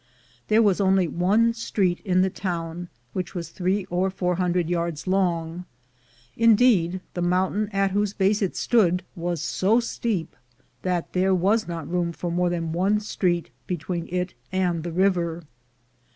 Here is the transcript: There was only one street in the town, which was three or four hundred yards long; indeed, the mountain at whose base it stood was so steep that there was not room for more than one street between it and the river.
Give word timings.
There 0.47 0.63
was 0.63 0.81
only 0.81 1.07
one 1.07 1.53
street 1.53 1.99
in 2.03 2.23
the 2.23 2.31
town, 2.31 2.89
which 3.13 3.35
was 3.35 3.49
three 3.49 3.85
or 3.91 4.09
four 4.09 4.37
hundred 4.37 4.67
yards 4.67 5.05
long; 5.05 5.65
indeed, 6.35 7.01
the 7.13 7.21
mountain 7.21 7.69
at 7.71 7.91
whose 7.91 8.11
base 8.11 8.41
it 8.41 8.55
stood 8.55 9.03
was 9.15 9.41
so 9.41 9.79
steep 9.79 10.35
that 10.81 11.13
there 11.13 11.35
was 11.35 11.67
not 11.67 11.87
room 11.87 12.13
for 12.13 12.31
more 12.31 12.49
than 12.49 12.71
one 12.71 12.99
street 12.99 13.51
between 13.67 14.07
it 14.11 14.33
and 14.51 14.81
the 14.83 14.91
river. 14.91 15.43